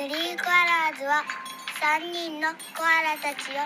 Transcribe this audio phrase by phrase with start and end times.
[0.00, 0.16] スリーコ
[0.48, 1.22] アラーズは
[2.00, 3.60] 3人のコアラたちよ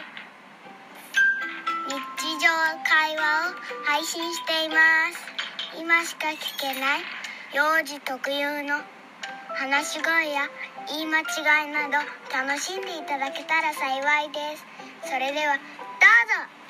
[1.86, 1.94] 日
[2.42, 2.50] 常
[2.82, 3.54] 会話を
[3.86, 4.74] 配信していま
[5.14, 5.78] す。
[5.80, 7.02] 今しか聞けない
[7.54, 8.82] 幼児特有の
[9.54, 10.50] 話し声や
[10.88, 12.02] 言い間違いなど
[12.34, 14.66] 楽しんでいただけたら幸いです。
[15.04, 15.62] それではどう
[16.58, 16.63] ぞ。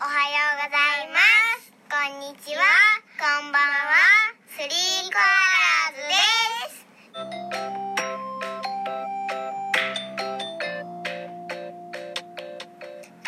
[0.00, 1.18] おはようございま
[1.58, 1.72] す。
[1.88, 2.62] こんにちは。
[3.18, 3.66] こんばんは。
[4.48, 4.68] スリー
[5.10, 5.22] コア
[5.64, 6.14] ラーズで
[6.68, 6.84] す。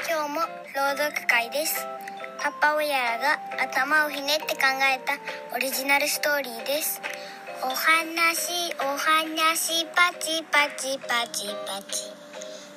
[0.06, 0.36] 今日も
[0.74, 1.86] 朗読会です。
[2.42, 4.60] パパ親らが頭をひねって考
[4.92, 5.18] えた
[5.56, 7.00] オリジナルストーリーです。
[7.62, 12.19] お話お話パチパチパチパチ。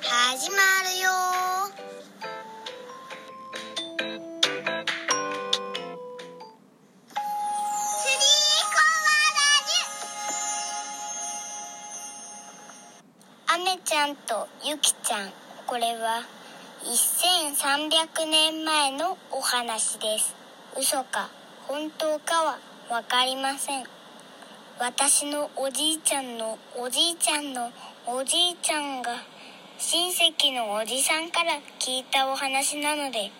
[0.06, 0.60] 始まる
[1.00, 1.08] よ。
[7.08, 7.14] ス
[8.10, 8.76] リーコ
[13.54, 15.32] アメちゃんとゆきちゃん
[15.66, 16.26] これは
[16.82, 20.34] 1300年前のお話です。
[20.78, 21.30] 嘘か
[21.66, 22.58] 本当かは
[22.90, 23.84] 分かりません。
[24.78, 27.72] 私のおじいちゃんのおじいちゃんの
[28.06, 29.32] おじいちゃんが
[29.86, 33.30] 親戚のおじさんから聞いたお話なので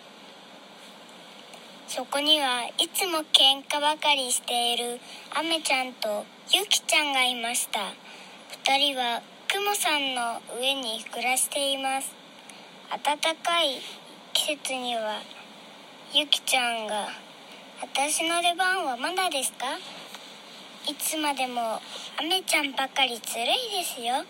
[1.87, 4.99] そこにはいつも喧嘩ばかりしている
[5.33, 7.79] アメちゃんとユキちゃんがいました
[8.69, 12.13] 二人はクモさんの上に暮らしています
[12.91, 13.81] 暖かい
[14.33, 15.21] 季節には
[16.13, 17.07] ユキちゃんが
[17.81, 19.65] 「私の出番はまだですか?」
[20.87, 21.81] いつまでも
[22.19, 24.23] アメちゃんばかりずるいですよ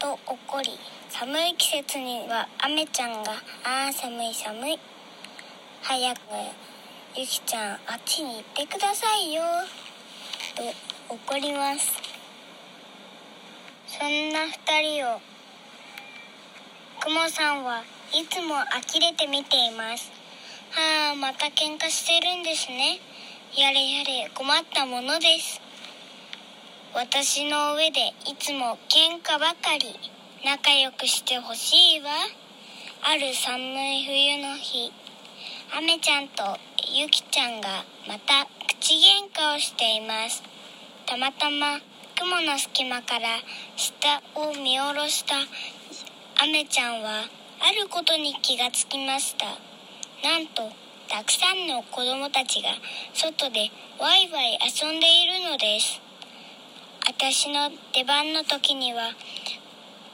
[0.00, 0.76] と怒り
[1.12, 3.32] 寒い季節にはアメちゃんが
[3.64, 4.78] 「ああ寒い寒い。
[5.82, 6.18] 早く
[7.16, 9.42] ゆきちゃんあっちに行ってくださいよ」
[10.54, 10.62] と
[11.12, 12.00] 怒ります。
[13.88, 15.20] そんな二人を
[17.00, 17.82] クモさんは
[18.12, 20.12] いつも呆れて見ています。
[20.70, 23.00] はあまた喧嘩してるんですね。
[23.56, 25.60] やれやれ困ったものです。
[26.94, 30.19] 私の上でいつも喧嘩ばかり。
[30.42, 32.10] 仲良くしてほしいわ。
[33.02, 34.90] ある寒い冬の日。
[35.76, 36.42] アメちゃんと
[36.90, 40.42] ユキちゃんがまた口喧嘩をしています。
[41.04, 41.78] たまたま
[42.18, 43.28] 雲の隙間から
[43.76, 45.34] 下を見下ろした
[46.42, 47.24] アメちゃんは
[47.60, 49.44] あることに気がつきました。
[50.26, 50.72] なんと
[51.06, 52.70] たくさんの子供たちが
[53.12, 53.68] 外で
[53.98, 56.00] ワイワイ遊んでいるのです。
[57.06, 59.02] 私の出番の時には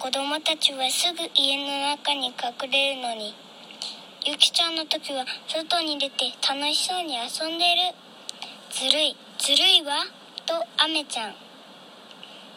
[0.07, 3.35] 子供たちはすぐ家の中に隠れるのに
[4.25, 7.91] ゆきちゃんの時は外に出て楽しそうに遊んでる。
[8.71, 9.17] ずるい。
[9.37, 10.07] ずるいわ。
[10.47, 11.35] とアメちゃん。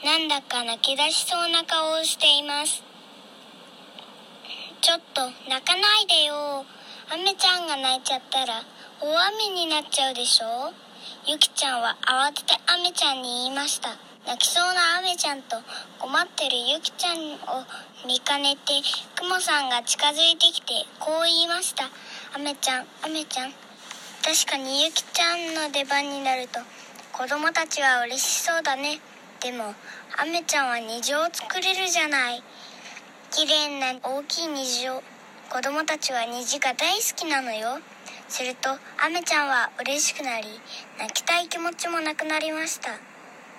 [0.06, 2.84] なんだか泣き出しそうな顔をしています。
[4.82, 6.64] ちょっと泣かないでよ。
[7.10, 8.62] アメちゃんが泣いちゃったら
[9.02, 10.72] 大雨になっちゃうでしょ。
[11.28, 13.90] ゆきちゃんは慌ててアメちゃんに言いました。
[14.26, 15.58] 泣きそうなアメちゃんと
[16.00, 17.66] 困ってるゆきちゃんを
[18.08, 18.82] 見かねて
[19.16, 21.90] クモさんが近づいてきてこう言いました。
[22.34, 23.52] アメちゃんアメちゃん。
[24.24, 26.60] 確かにゆきちゃんの出番になると
[27.12, 29.00] 子供たちは嬉しそうだね。
[29.42, 29.76] でも
[30.18, 32.42] アメちゃんは虹を作れるじゃない。
[33.32, 35.04] 綺麗な大きい虹を
[35.50, 37.80] 子供たちは虹が大好きなのよ。
[38.30, 40.48] するとアメちゃんは嬉しくなり
[41.00, 42.92] 泣きたい気持ちもなくなりました。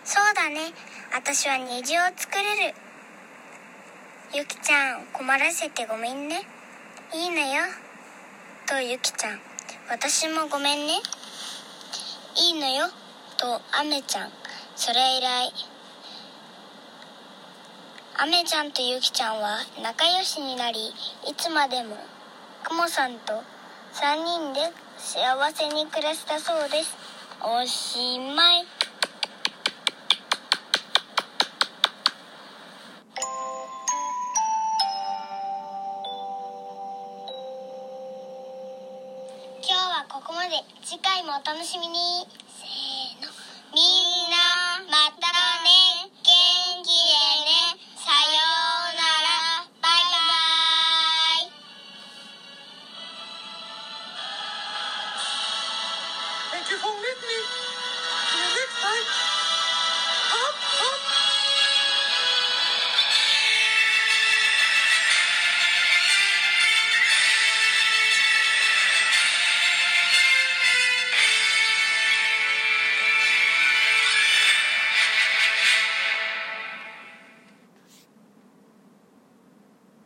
[0.04, 0.72] そうだね。
[1.12, 2.75] 私は虹を作れる。
[4.32, 6.42] ゆきちゃん困らせてごめんね。
[7.12, 7.62] いいのよ。
[8.69, 9.41] とゆきちゃん。
[9.91, 10.94] 私もごめんね。
[12.37, 12.87] いいのよ。
[13.37, 14.31] とアメちゃん。
[14.76, 15.52] それ以来
[18.22, 20.88] アメちゃんとゆきちゃんは仲良しになり
[21.26, 21.96] いつまでも
[22.64, 23.43] クモさんと
[23.92, 24.60] 3人で
[24.96, 25.20] 幸
[25.52, 26.96] せに暮らしたそうです。
[27.42, 28.66] おしまい。
[39.62, 40.50] 今日はここまで。
[40.82, 42.26] 次回もお楽しみに。
[42.48, 43.32] せーの。
[43.75, 44.36] みんな
[44.90, 45.39] また。